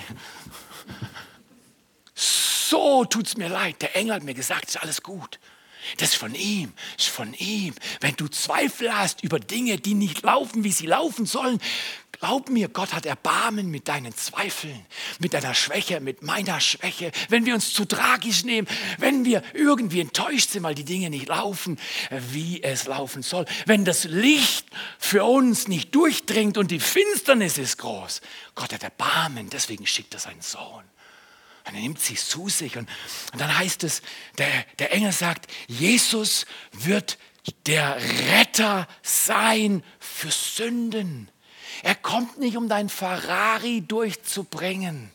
[2.16, 3.82] So tut's mir leid.
[3.82, 5.40] Der Engel hat mir gesagt, es ist alles gut.
[5.98, 7.74] Das ist von ihm, ist von ihm.
[8.00, 11.60] Wenn du Zweifel hast über Dinge, die nicht laufen, wie sie laufen sollen,
[12.22, 14.86] glaub mir, Gott hat Erbarmen mit deinen Zweifeln,
[15.20, 17.12] mit deiner Schwäche, mit meiner Schwäche.
[17.30, 18.68] Wenn wir uns zu tragisch nehmen,
[19.00, 21.80] wenn wir irgendwie enttäuscht sind, weil die Dinge nicht laufen,
[22.12, 23.46] wie es laufen soll.
[23.66, 24.68] Wenn das Licht
[25.00, 28.22] für uns nicht durchdringt und die Finsternis ist groß.
[28.54, 30.84] Gott hat Erbarmen, deswegen schickt er seinen Sohn.
[31.68, 32.78] Und er nimmt sie zu sich.
[32.78, 32.88] Und,
[33.34, 34.04] und dann heißt es,
[34.38, 37.18] der, der Engel sagt, Jesus wird
[37.66, 37.98] der
[38.32, 41.32] Retter sein für Sünden.
[41.84, 45.12] Er kommt nicht, um dein Ferrari durchzubringen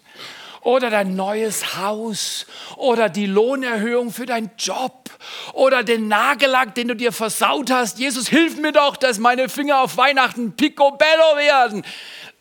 [0.66, 2.45] oder dein neues Haus
[2.77, 5.11] oder die Lohnerhöhung für deinen Job
[5.53, 8.01] oder den Nagellack, den du dir versaut hast.
[8.01, 11.85] Jesus, hilf mir doch, dass meine Finger auf Weihnachten picobello werden.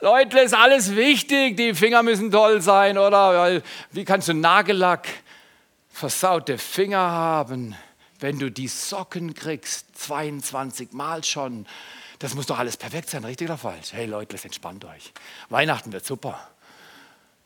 [0.02, 1.56] Leute, ist alles wichtig.
[1.56, 3.38] Die Finger müssen toll sein, oder?
[3.38, 5.08] Weil, wie kannst du Nagellack,
[5.90, 7.76] versaute Finger haben,
[8.20, 11.68] wenn du die Socken kriegst, 22 Mal schon?
[12.20, 13.94] Das muss doch alles perfekt sein, richtig oder falsch?
[13.94, 15.14] Hey Leute, entspannt euch.
[15.50, 16.50] Weihnachten wird super.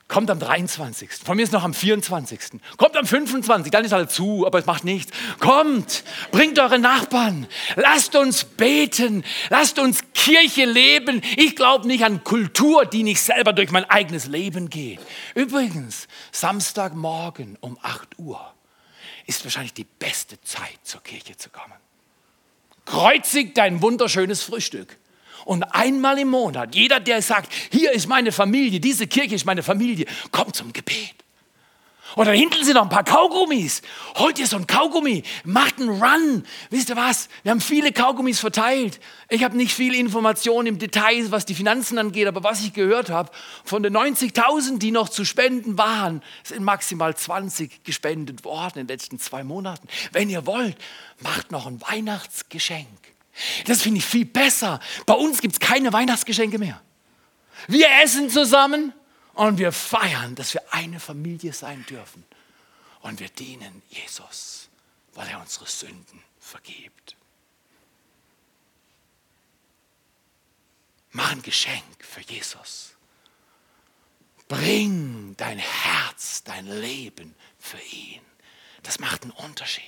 [0.10, 1.12] Kommt am 23.
[1.24, 2.60] Von mir ist noch am 24.
[2.78, 3.72] Kommt am 25.
[3.72, 5.16] Dann ist alles zu, aber es macht nichts.
[5.40, 7.48] Kommt, bringt eure Nachbarn.
[7.76, 9.24] Lasst uns beten.
[9.52, 11.22] Lasst uns Kirche leben.
[11.38, 15.00] Ich glaube nicht an Kultur, die nicht selber durch mein eigenes Leben geht.
[15.36, 18.56] Übrigens, Samstagmorgen um 8 Uhr
[19.28, 21.76] ist wahrscheinlich die beste Zeit, zur Kirche zu kommen.
[22.90, 24.98] Kreuzigt dein wunderschönes Frühstück.
[25.46, 29.62] Und einmal im Monat, jeder, der sagt, hier ist meine Familie, diese Kirche ist meine
[29.62, 31.14] Familie, kommt zum Gebet.
[32.16, 33.82] Oder hinten sind noch ein paar Kaugummis.
[34.16, 36.44] Holt ihr so ein Kaugummi, macht einen Run.
[36.70, 37.30] Wisst ihr was?
[37.44, 39.00] Wir haben viele Kaugummis verteilt.
[39.30, 43.10] Ich habe nicht viel Informationen im Detail, was die Finanzen angeht, aber was ich gehört
[43.10, 43.32] habe,
[43.64, 48.94] von den 90.000, die noch zu spenden waren, sind maximal 20 gespendet worden in den
[48.96, 49.88] letzten zwei Monaten.
[50.12, 50.78] Wenn ihr wollt,
[51.20, 52.88] macht noch ein Weihnachtsgeschenk.
[53.66, 54.80] Das finde ich viel besser.
[55.06, 56.82] Bei uns gibt es keine Weihnachtsgeschenke mehr.
[57.68, 58.94] Wir essen zusammen
[59.40, 62.26] und wir feiern, dass wir eine Familie sein dürfen.
[63.00, 64.68] Und wir dienen Jesus,
[65.14, 67.16] weil er unsere Sünden vergibt.
[71.12, 72.96] Mach ein Geschenk für Jesus.
[74.50, 78.22] Bring dein Herz, dein Leben für ihn.
[78.84, 79.86] Das macht einen Unterschied.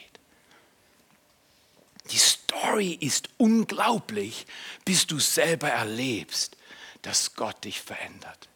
[2.09, 4.45] Die Story ist unglaublich,
[4.85, 6.55] bis du selber erlebst,
[7.01, 8.47] dass Gott dich verändert.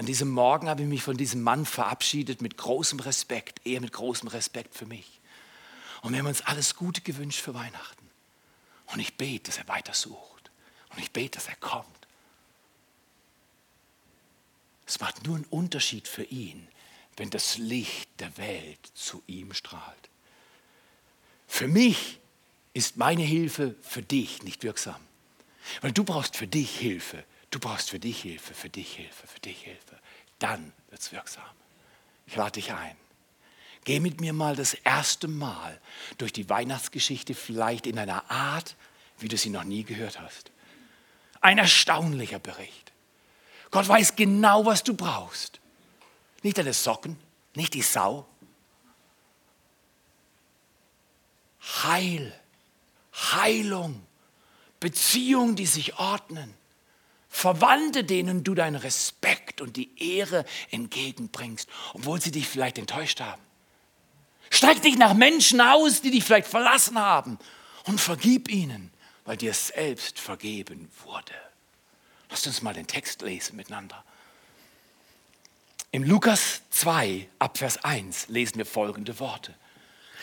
[0.00, 3.92] An diesem Morgen habe ich mich von diesem Mann verabschiedet mit großem Respekt, eher mit
[3.92, 5.20] großem Respekt für mich.
[6.00, 8.08] Und wir haben uns alles Gute gewünscht für Weihnachten.
[8.94, 10.50] Und ich bete, dass er weiter sucht.
[10.88, 11.84] Und ich bete, dass er kommt.
[14.86, 16.66] Es macht nur einen Unterschied für ihn,
[17.18, 20.08] wenn das Licht der Welt zu ihm strahlt.
[21.46, 22.20] Für mich
[22.72, 25.02] ist meine Hilfe für dich nicht wirksam.
[25.82, 27.22] Weil du brauchst für dich Hilfe.
[27.50, 29.98] Du brauchst für dich Hilfe, für dich Hilfe, für dich Hilfe.
[30.38, 31.44] Dann wird es wirksam.
[32.26, 32.96] Ich lade dich ein.
[33.84, 35.80] Geh mit mir mal das erste Mal
[36.18, 38.76] durch die Weihnachtsgeschichte, vielleicht in einer Art,
[39.18, 40.52] wie du sie noch nie gehört hast.
[41.40, 42.92] Ein erstaunlicher Bericht.
[43.70, 45.60] Gott weiß genau, was du brauchst.
[46.42, 47.18] Nicht deine Socken,
[47.54, 48.26] nicht die Sau.
[51.82, 52.34] Heil
[53.32, 54.06] Heilung,
[54.78, 56.54] Beziehungen, die sich ordnen.
[57.30, 63.40] Verwandte denen du deinen Respekt und die Ehre entgegenbringst, obwohl sie dich vielleicht enttäuscht haben.
[64.50, 67.38] Streck dich nach Menschen aus, die dich vielleicht verlassen haben
[67.84, 68.90] und vergib ihnen,
[69.24, 71.32] weil dir selbst vergeben wurde.
[72.30, 74.04] Lasst uns mal den Text lesen miteinander.
[75.92, 79.54] Im Lukas 2, Abvers 1 lesen wir folgende Worte.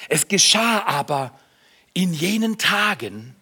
[0.10, 1.38] Es geschah aber,
[1.94, 3.36] in jenen Tagen,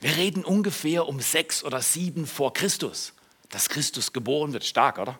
[0.00, 3.12] wir reden ungefähr um sechs oder sieben vor Christus,
[3.50, 4.64] dass Christus geboren wird.
[4.64, 5.18] Stark, oder?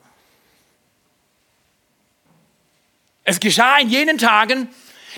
[3.24, 4.68] Es geschah in jenen Tagen,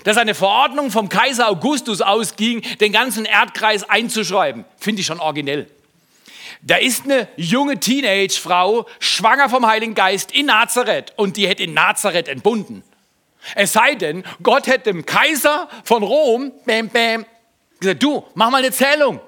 [0.03, 4.65] dass eine Verordnung vom Kaiser Augustus ausging, den ganzen Erdkreis einzuschreiben.
[4.77, 5.69] Finde ich schon originell.
[6.61, 11.73] Da ist eine junge Teenagefrau, schwanger vom Heiligen Geist in Nazareth und die hätte in
[11.73, 12.83] Nazareth entbunden.
[13.55, 17.25] Es sei denn, Gott hätte dem Kaiser von Rom bam, bam,
[17.79, 19.19] gesagt, du, mach mal eine Zählung.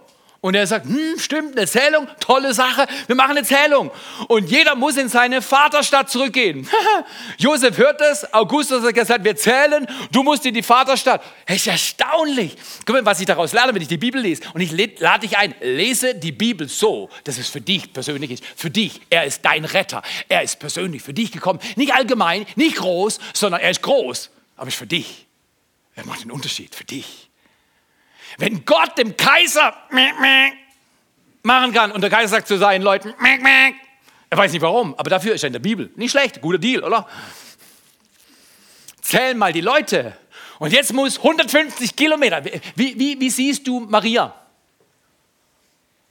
[0.45, 3.89] Und er sagt, hm, stimmt, eine Zählung, tolle Sache, wir machen eine Zählung.
[4.27, 6.69] Und jeder muss in seine Vaterstadt zurückgehen.
[7.39, 11.23] Josef hört das, Augustus hat gesagt, wir zählen, du musst in die Vaterstadt.
[11.47, 12.55] Das ist erstaunlich.
[12.85, 14.43] Guck mal, was ich daraus lerne, wenn ich die Bibel lese.
[14.53, 18.43] Und ich lade dich ein, lese die Bibel so, dass es für dich persönlich ist.
[18.55, 20.03] Für dich, er ist dein Retter.
[20.29, 21.59] Er ist persönlich für dich gekommen.
[21.75, 25.25] Nicht allgemein, nicht groß, sondern er ist groß, aber ist für dich.
[25.95, 27.31] Er macht einen Unterschied für dich.
[28.37, 29.73] Wenn Gott dem Kaiser
[31.43, 33.13] machen kann und der Kaiser sagt zu seinen Leuten,
[34.29, 35.91] er weiß nicht warum, aber dafür ist er in der Bibel.
[35.95, 37.07] Nicht schlecht, guter Deal, oder?
[39.01, 40.17] Zählen mal die Leute.
[40.59, 42.43] Und jetzt muss 150 Kilometer.
[42.43, 44.33] Wie, wie, wie siehst du Maria?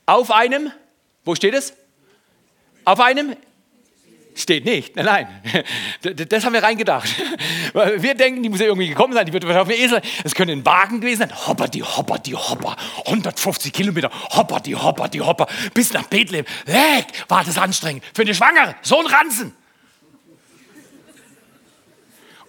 [0.06, 0.70] Auf einem,
[1.24, 1.74] wo steht es?
[2.84, 3.36] Auf einem
[4.36, 4.96] Steht nicht.
[4.96, 5.06] Nein,
[6.02, 6.26] nein.
[6.28, 7.08] Das haben wir reingedacht.
[7.98, 9.26] Wir denken, die muss ja irgendwie gekommen sein.
[9.26, 10.02] Die wird auf dem Esel.
[10.24, 11.46] Es könnte ein Wagen gewesen sein.
[11.46, 12.76] Hopper, die Hopper, die Hopper.
[13.06, 14.10] 150 Kilometer.
[14.30, 15.46] Hopper, die Hopper, die Hopper.
[15.72, 16.44] Bis nach Bethlehem.
[16.66, 18.04] Leck, war das anstrengend.
[18.12, 18.74] Für eine Schwangere.
[18.82, 19.54] So ein Ranzen.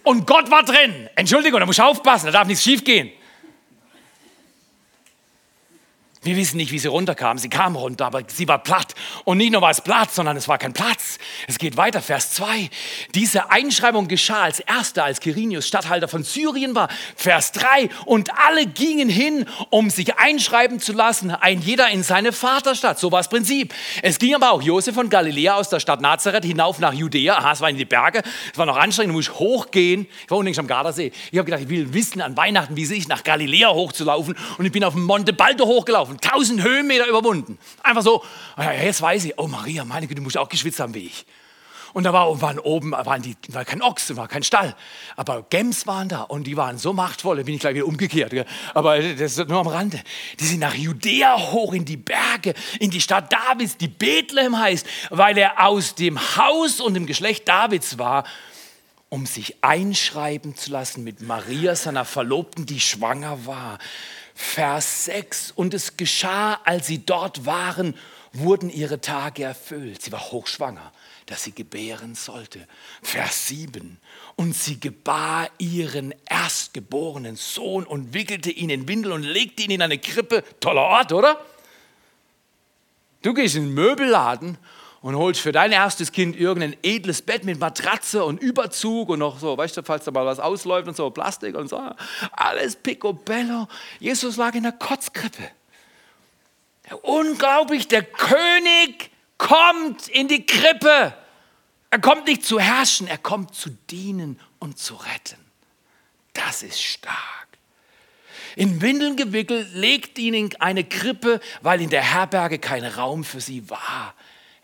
[0.02, 1.08] Und Gott war drin.
[1.14, 2.26] Entschuldigung, da muss ich aufpassen.
[2.26, 3.12] Da darf nichts schief gehen.
[6.26, 7.38] Wir wissen nicht, wie sie runterkam.
[7.38, 8.96] Sie kam runter, aber sie war platt.
[9.22, 11.18] Und nicht nur war es platt, sondern es war kein Platz.
[11.46, 12.68] Es geht weiter, Vers 2.
[13.14, 16.88] Diese Einschreibung geschah als erster, als Quirinius Statthalter von Syrien war.
[17.14, 17.90] Vers 3.
[18.06, 22.98] Und alle gingen hin, um sich einschreiben zu lassen, ein jeder in seine Vaterstadt.
[22.98, 23.72] So war das Prinzip.
[24.02, 27.36] Es ging aber auch Josef von Galiläa aus der Stadt Nazareth hinauf nach Judäa.
[27.36, 28.22] Aha, es war in die Berge.
[28.50, 30.08] Es war noch anstrengend, du musst hochgehen.
[30.24, 31.12] Ich war unlängst am Gardasee.
[31.30, 34.36] Ich habe gedacht, ich will wissen an Weihnachten, wie es ist, nach Galiläa hochzulaufen.
[34.58, 37.58] Und ich bin auf dem Monte Baldo hochgelaufen gelaufen, 1000 Höhenmeter überwunden.
[37.82, 38.24] Einfach so,
[38.58, 41.26] jetzt weiß ich, oh Maria, meine Güte, du musst auch geschwitzt haben wie ich.
[41.92, 44.76] Und da war, waren oben waren die, war kein Ochs, war kein Stall.
[45.16, 48.34] Aber Gems waren da und die waren so machtvoll, da bin ich gleich wieder umgekehrt.
[48.74, 50.02] Aber das ist nur am Rande.
[50.38, 54.86] Die sind nach Judäa hoch in die Berge, in die Stadt Davids, die Bethlehem heißt,
[55.08, 58.24] weil er aus dem Haus und dem Geschlecht Davids war,
[59.08, 63.78] um sich einschreiben zu lassen mit Maria, seiner Verlobten, die schwanger war.
[64.38, 65.52] Vers 6.
[65.52, 67.94] Und es geschah, als sie dort waren,
[68.34, 70.02] wurden ihre Tage erfüllt.
[70.02, 70.92] Sie war hochschwanger,
[71.24, 72.68] dass sie gebären sollte.
[73.02, 73.98] Vers 7.
[74.36, 79.80] Und sie gebar ihren erstgeborenen Sohn und wickelte ihn in Windel und legte ihn in
[79.80, 80.44] eine Krippe.
[80.60, 81.40] Toller Ort, oder?
[83.22, 84.58] Du gehst in den Möbelladen
[85.06, 89.38] und holst für dein erstes Kind irgendein edles Bett mit Matratze und Überzug und noch
[89.38, 91.80] so, weißt du, falls da mal was ausläuft und so, Plastik und so,
[92.32, 93.68] alles picobello.
[94.00, 95.48] Jesus lag in der Kotzkrippe.
[97.02, 101.14] Unglaublich, der König kommt in die Krippe.
[101.90, 105.38] Er kommt nicht zu herrschen, er kommt zu dienen und zu retten.
[106.32, 107.46] Das ist stark.
[108.56, 113.40] In Windeln gewickelt, legt ihn in eine Krippe, weil in der Herberge kein Raum für
[113.40, 114.16] sie war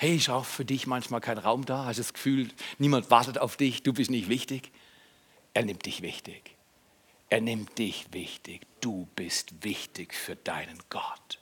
[0.02, 1.84] hey, ist auch für dich manchmal kein Raum da?
[1.84, 4.72] Hast du das Gefühl, niemand wartet auf dich, du bist nicht wichtig?
[5.54, 6.56] Er nimmt dich wichtig.
[7.28, 8.66] Er nimmt dich wichtig.
[8.80, 11.38] Du bist wichtig für deinen Gott.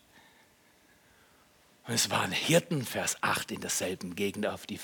[1.87, 4.79] Und es waren Hirten, Vers 8, in derselben Gegend auf dem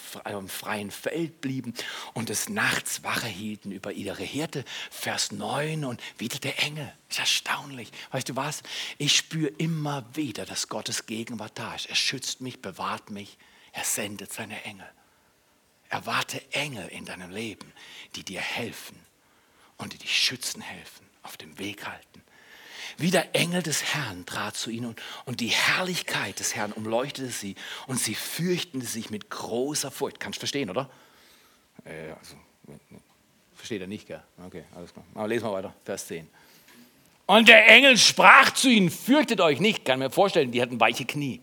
[0.48, 1.74] freien Feld blieben
[2.14, 4.64] und des Nachts Wache hielten über ihre Hirte.
[4.90, 6.90] Vers 9 und wieder der Engel.
[7.10, 7.92] Ist erstaunlich.
[8.10, 8.62] Weißt du was?
[8.96, 11.90] Ich spüre immer wieder, dass Gottes Gegenwart da ist.
[11.90, 13.36] Er schützt mich, bewahrt mich.
[13.76, 14.88] Er sendet seine Engel.
[15.90, 17.70] Erwarte Engel in deinem Leben,
[18.16, 18.98] die dir helfen
[19.76, 22.22] und die dich schützen helfen, auf dem Weg halten.
[22.96, 27.28] Wie der Engel des Herrn trat zu ihnen und, und die Herrlichkeit des Herrn umleuchtete
[27.28, 27.54] sie
[27.86, 30.20] und sie fürchten sich mit großer Furcht.
[30.20, 30.88] Kannst du verstehen, oder?
[31.84, 32.36] Äh, also,
[33.54, 34.22] versteht er nicht, gell?
[34.46, 35.04] Okay, alles klar.
[35.14, 36.26] Aber lesen wir weiter, Vers 10.
[37.26, 39.84] Und der Engel sprach zu ihnen, fürchtet euch nicht.
[39.84, 41.42] Kann mir vorstellen, die hatten weiche Knie.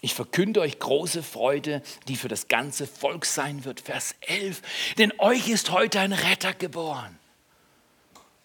[0.00, 3.80] Ich verkünde euch große Freude, die für das ganze Volk sein wird.
[3.80, 4.62] Vers 11.
[4.98, 7.18] Denn euch ist heute ein Retter geboren.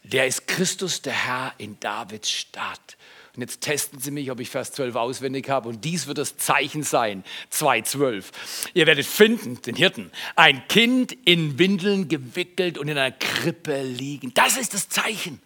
[0.04, 2.98] Der ist Christus, der Herr in Davids Stadt.
[3.36, 5.70] Und jetzt testen Sie mich, ob ich Vers 12 auswendig habe.
[5.70, 7.24] Und dies wird das Zeichen sein.
[7.52, 8.26] 2,12.
[8.74, 14.34] Ihr werdet finden, den Hirten, ein Kind in Windeln gewickelt und in einer Krippe liegen.
[14.34, 15.41] Das ist das Zeichen.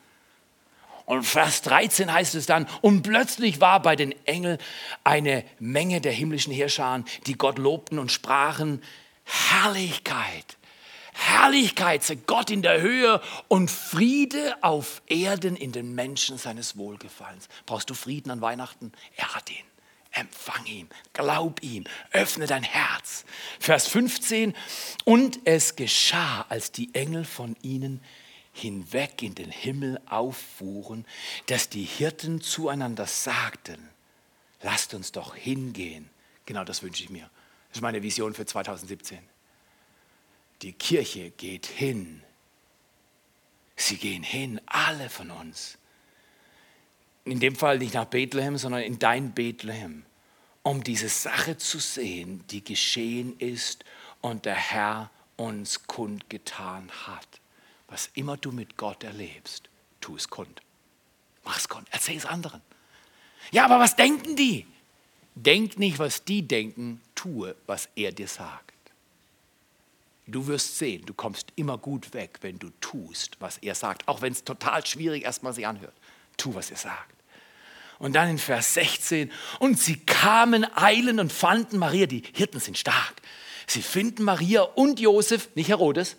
[1.09, 4.59] Und Vers 13 heißt es dann, und plötzlich war bei den Engeln
[5.03, 8.83] eine Menge der himmlischen Heerscharen, die Gott lobten und sprachen,
[9.23, 10.59] Herrlichkeit,
[11.13, 17.49] Herrlichkeit sei Gott in der Höhe und Friede auf Erden in den Menschen seines Wohlgefallens.
[17.65, 18.91] Brauchst du Frieden an Weihnachten?
[19.15, 19.65] Er hat ihn.
[20.11, 23.25] Empfang ihn, glaub ihm, öffne dein Herz.
[23.59, 24.55] Vers 15,
[25.05, 27.99] und es geschah, als die Engel von ihnen
[28.59, 31.05] hinweg in den Himmel auffuhren,
[31.47, 33.89] dass die Hirten zueinander sagten,
[34.61, 36.09] lasst uns doch hingehen.
[36.45, 37.29] Genau das wünsche ich mir.
[37.69, 39.19] Das ist meine Vision für 2017.
[40.61, 42.21] Die Kirche geht hin.
[43.75, 45.77] Sie gehen hin, alle von uns.
[47.23, 50.03] In dem Fall nicht nach Bethlehem, sondern in dein Bethlehem,
[50.63, 53.85] um diese Sache zu sehen, die geschehen ist
[54.21, 57.39] und der Herr uns kundgetan hat.
[57.89, 60.61] Was immer du mit Gott erlebst, tu es kund.
[61.43, 61.87] Mach es kund.
[61.91, 62.61] Erzähl es anderen.
[63.51, 64.65] Ja, aber was denken die?
[65.35, 68.73] Denk nicht, was die denken, tue, was er dir sagt.
[70.27, 74.21] Du wirst sehen, du kommst immer gut weg, wenn du tust, was er sagt, auch
[74.21, 75.93] wenn es total schwierig erstmal sich anhört.
[76.37, 77.15] Tu, was er sagt.
[77.97, 82.77] Und dann in Vers 16, und sie kamen eilen und fanden Maria, die Hirten sind
[82.77, 83.15] stark,
[83.69, 86.17] Sie finden Maria und Josef, nicht Herodes,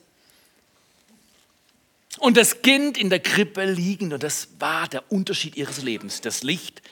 [2.20, 4.12] und das Kind in der Krippe liegend.
[4.12, 6.20] Und das war der Unterschied ihres Lebens.
[6.20, 6.82] Das Licht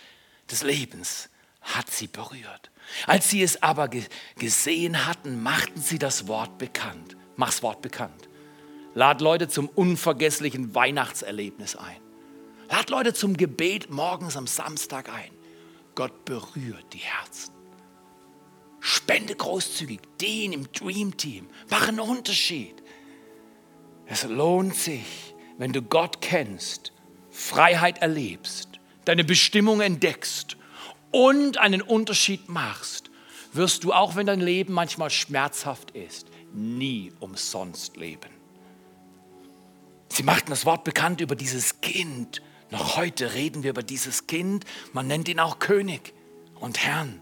[0.51, 1.29] des Lebens
[1.61, 2.71] hat sie berührt.
[3.07, 3.91] Als sie es aber
[4.39, 7.17] gesehen hatten, machten sie das Wort bekannt.
[7.37, 8.29] Mach's Wort bekannt.
[8.95, 12.01] Lad Leute zum unvergesslichen Weihnachtserlebnis ein.
[12.71, 15.31] Lad Leute zum Gebet morgens am Samstag ein.
[15.95, 17.53] Gott berührt die Herzen.
[18.81, 21.49] Spende großzügig, den im Dream Team.
[21.71, 22.83] Mach einen Unterschied.
[24.11, 26.93] Es lohnt sich, wenn du Gott kennst,
[27.31, 30.57] Freiheit erlebst, deine Bestimmung entdeckst
[31.13, 33.11] und einen Unterschied machst,
[33.53, 38.31] wirst du, auch wenn dein Leben manchmal schmerzhaft ist, nie umsonst leben.
[40.09, 42.41] Sie machten das Wort bekannt über dieses Kind.
[42.71, 44.65] Noch heute reden wir über dieses Kind.
[44.93, 46.15] Man nennt ihn auch König
[46.61, 47.21] und Herrn.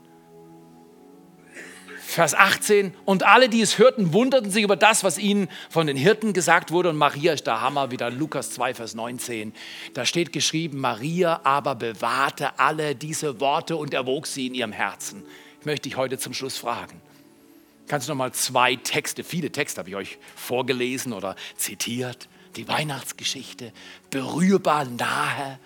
[2.06, 2.94] Vers 18.
[3.04, 6.70] Und alle, die es hörten, wunderten sich über das, was ihnen von den Hirten gesagt
[6.70, 6.88] wurde.
[6.90, 9.52] Und Maria ist der Hammer, wieder Lukas 2, Vers 19.
[9.92, 15.24] Da steht geschrieben, Maria aber bewahrte alle diese Worte und erwog sie in ihrem Herzen.
[15.58, 17.02] Ich möchte dich heute zum Schluss fragen.
[17.88, 22.28] Kannst du noch mal zwei Texte, viele Texte habe ich euch vorgelesen oder zitiert.
[22.54, 23.72] Die Weihnachtsgeschichte,
[24.10, 25.58] berührbar nahe.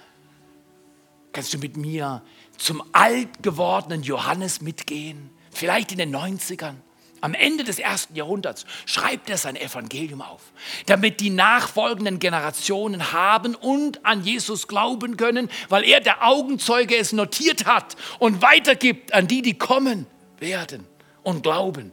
[1.32, 2.22] Kannst du mit mir
[2.56, 5.30] zum alt gewordenen Johannes mitgehen?
[5.50, 6.76] Vielleicht in den 90ern,
[7.20, 10.40] am Ende des ersten Jahrhunderts, schreibt er sein Evangelium auf,
[10.86, 17.12] damit die nachfolgenden Generationen haben und an Jesus glauben können, weil er der Augenzeuge es
[17.12, 20.06] notiert hat und weitergibt an die, die kommen
[20.38, 20.86] werden
[21.22, 21.92] und glauben.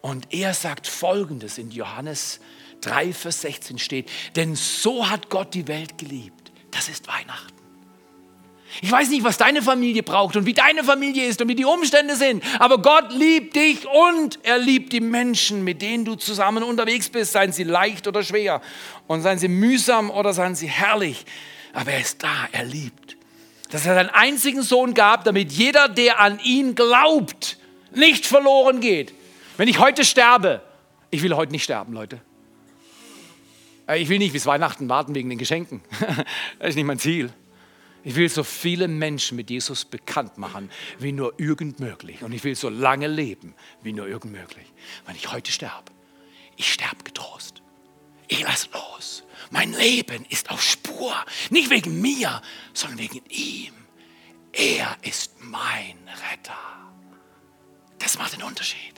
[0.00, 2.40] Und er sagt Folgendes in Johannes
[2.80, 6.50] 3, Vers 16 steht, denn so hat Gott die Welt geliebt.
[6.70, 7.59] Das ist Weihnachten.
[8.82, 11.64] Ich weiß nicht, was deine Familie braucht und wie deine Familie ist und wie die
[11.64, 16.62] Umstände sind, aber Gott liebt dich und er liebt die Menschen, mit denen du zusammen
[16.62, 18.62] unterwegs bist, seien sie leicht oder schwer
[19.06, 21.24] und seien sie mühsam oder seien sie herrlich.
[21.72, 23.16] Aber er ist da, er liebt.
[23.70, 27.58] Dass er seinen einzigen Sohn gab, damit jeder, der an ihn glaubt,
[27.92, 29.14] nicht verloren geht.
[29.56, 30.62] Wenn ich heute sterbe,
[31.10, 32.20] ich will heute nicht sterben, Leute.
[33.96, 35.82] Ich will nicht bis Weihnachten warten wegen den Geschenken.
[36.58, 37.32] Das ist nicht mein Ziel.
[38.02, 42.22] Ich will so viele Menschen mit Jesus bekannt machen, wie nur irgend möglich.
[42.22, 44.66] Und ich will so lange leben, wie nur irgend möglich.
[45.06, 45.92] Wenn ich heute sterbe,
[46.56, 47.62] ich sterbe getrost.
[48.28, 49.24] Ich lasse los.
[49.50, 51.12] Mein Leben ist auf Spur.
[51.50, 52.40] Nicht wegen mir,
[52.72, 53.74] sondern wegen ihm.
[54.52, 55.98] Er ist mein
[56.30, 56.58] Retter.
[57.98, 58.94] Das macht den Unterschied.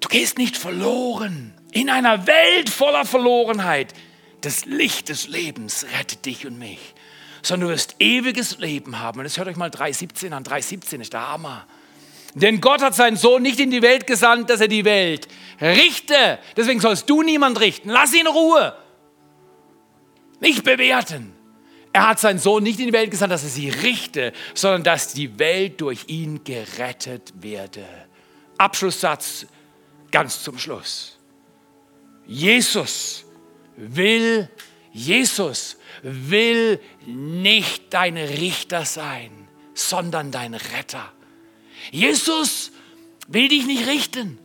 [0.00, 3.94] Du gehst nicht verloren in einer Welt voller Verlorenheit
[4.40, 6.94] das Licht des Lebens rettet dich und mich,
[7.42, 9.18] sondern du wirst ewiges Leben haben.
[9.20, 10.44] Und jetzt hört euch mal 3,17 an.
[10.44, 11.66] 3,17 ist der Hammer.
[12.34, 15.26] Denn Gott hat seinen Sohn nicht in die Welt gesandt, dass er die Welt
[15.60, 16.38] richte.
[16.56, 17.90] Deswegen sollst du niemand richten.
[17.90, 18.76] Lass ihn in Ruhe.
[20.40, 21.34] Nicht bewerten.
[21.92, 25.12] Er hat seinen Sohn nicht in die Welt gesandt, dass er sie richte, sondern dass
[25.12, 27.84] die Welt durch ihn gerettet werde.
[28.58, 29.46] Abschlusssatz
[30.12, 31.18] ganz zum Schluss.
[32.26, 33.24] Jesus
[33.80, 34.48] will
[34.92, 39.30] Jesus, will nicht dein Richter sein,
[39.74, 41.12] sondern dein Retter.
[41.90, 42.72] Jesus
[43.28, 44.38] will dich nicht richten.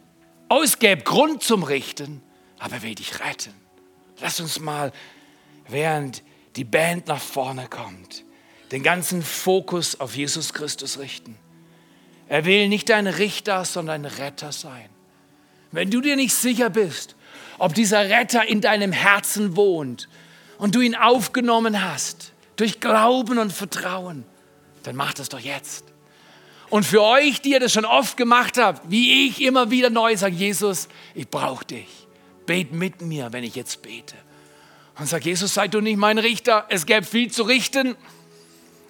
[0.49, 2.21] Oh, es gäbe Grund zum Richten,
[2.59, 3.53] aber er will dich retten.
[4.19, 4.91] Lass uns mal,
[5.67, 6.21] während
[6.55, 8.23] die Band nach vorne kommt,
[8.71, 11.37] den ganzen Fokus auf Jesus Christus richten.
[12.27, 14.89] Er will nicht dein Richter, sondern ein Retter sein.
[15.71, 17.15] Wenn du dir nicht sicher bist,
[17.57, 20.09] ob dieser Retter in deinem Herzen wohnt
[20.57, 24.23] und du ihn aufgenommen hast durch Glauben und Vertrauen,
[24.83, 25.85] dann mach das doch jetzt.
[26.69, 30.15] Und für euch, die ihr das schon oft gemacht habt, wie ich immer wieder neu
[30.17, 32.07] sage, Jesus, ich brauche dich.
[32.45, 34.15] Bet mit mir, wenn ich jetzt bete.
[34.97, 37.95] Und sag, Jesus, sei du nicht mein Richter, es gäbe viel zu richten.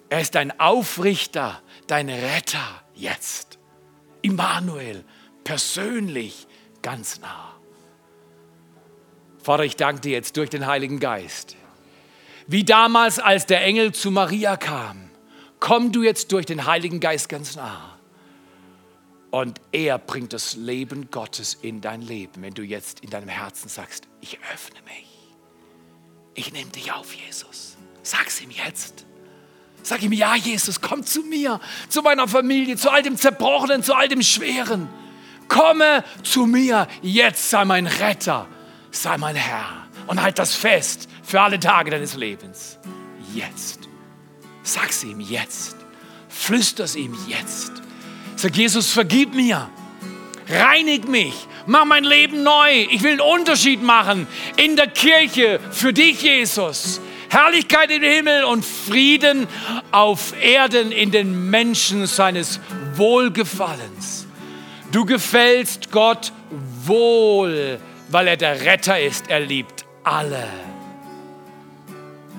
[0.08, 3.58] Er ist dein Aufrichter, dein Retter jetzt.
[4.22, 5.04] Immanuel,
[5.44, 6.46] persönlich,
[6.82, 7.55] ganz nah.
[9.46, 11.54] Vater, ich danke dir jetzt durch den Heiligen Geist.
[12.48, 15.08] Wie damals, als der Engel zu Maria kam,
[15.60, 17.96] komm du jetzt durch den Heiligen Geist ganz nah.
[19.30, 23.68] Und er bringt das Leben Gottes in dein Leben, wenn du jetzt in deinem Herzen
[23.68, 25.06] sagst, ich öffne mich.
[26.34, 27.76] Ich nehme dich auf, Jesus.
[28.02, 29.06] Sag's ihm jetzt.
[29.84, 33.94] Sag ihm, ja, Jesus, komm zu mir, zu meiner Familie, zu all dem Zerbrochenen, zu
[33.94, 34.88] all dem Schweren.
[35.46, 38.48] Komme zu mir, jetzt sei mein Retter
[39.02, 42.78] sei mein Herr und halt das fest für alle Tage deines Lebens.
[43.34, 43.88] Jetzt.
[44.62, 45.76] Sag's ihm jetzt.
[46.28, 47.72] Flüster's ihm jetzt.
[48.36, 49.68] Sag Jesus, vergib mir.
[50.48, 51.34] reinig mich,
[51.66, 52.86] mach mein Leben neu.
[52.90, 54.26] Ich will einen Unterschied machen
[54.56, 57.00] in der Kirche für dich, Jesus.
[57.28, 59.48] Herrlichkeit im Himmel und Frieden
[59.90, 62.60] auf Erden in den Menschen seines
[62.94, 64.26] Wohlgefallens.
[64.92, 66.32] Du gefällst Gott
[66.84, 69.28] wohl, weil er der Retter ist.
[69.28, 70.44] Er liebt alle.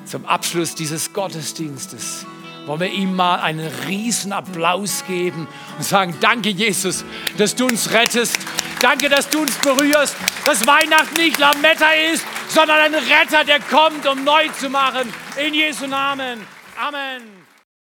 [0.06, 2.26] Zum Abschluss dieses Gottesdienstes
[2.66, 5.48] wollen wir ihm mal einen riesen Applaus geben
[5.78, 7.06] und sagen, danke Jesus,
[7.38, 8.38] dass du uns rettest.
[8.80, 10.16] Danke, dass du uns berührst,
[10.46, 15.12] dass Weihnachten nicht Lametta ist, sondern ein Retter, der kommt, um neu zu machen.
[15.36, 16.46] In Jesu Namen.
[16.78, 17.37] Amen.